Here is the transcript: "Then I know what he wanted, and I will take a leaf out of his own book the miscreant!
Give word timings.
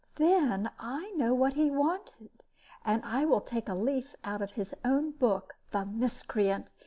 "Then 0.15 0.71
I 0.79 1.11
know 1.15 1.35
what 1.35 1.53
he 1.53 1.69
wanted, 1.69 2.31
and 2.83 3.05
I 3.05 3.23
will 3.23 3.39
take 3.39 3.69
a 3.69 3.75
leaf 3.75 4.15
out 4.23 4.41
of 4.41 4.53
his 4.53 4.73
own 4.83 5.11
book 5.11 5.53
the 5.69 5.85
miscreant! 5.85 6.71